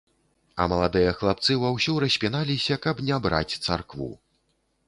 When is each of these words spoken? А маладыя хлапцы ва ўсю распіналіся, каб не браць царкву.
А 0.63 0.65
маладыя 0.71 1.11
хлапцы 1.19 1.57
ва 1.63 1.69
ўсю 1.75 1.93
распіналіся, 2.05 2.81
каб 2.87 3.05
не 3.11 3.23
браць 3.27 3.57
царкву. 3.65 4.09